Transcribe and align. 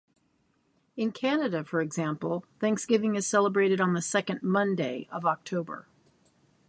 In 0.97 1.11
Canada, 1.11 1.63
for 1.63 1.79
example, 1.79 2.43
Thanksgiving 2.59 3.13
is 3.13 3.27
celebrated 3.27 3.79
on 3.79 3.93
the 3.93 4.01
second 4.01 4.41
Monday 4.41 5.07
of 5.11 5.27
October. 5.27 5.85